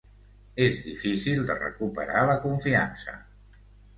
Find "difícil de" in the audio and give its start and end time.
0.85-1.57